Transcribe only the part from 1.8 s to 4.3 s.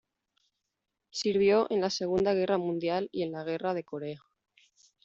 Segunda Guerra Mundial y en la Guerra de Corea.